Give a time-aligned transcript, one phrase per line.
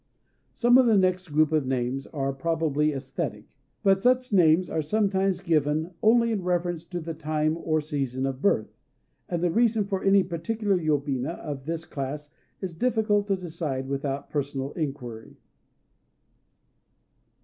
[0.53, 3.43] Some few of the next group of names are probably æsthetic.
[3.83, 8.41] But such names are sometimes given only in reference to the time or season of
[8.41, 8.73] birth;
[9.29, 14.31] and the reason for any particular yobina of this class is difficult to decide without
[14.31, 15.37] personal inquiry.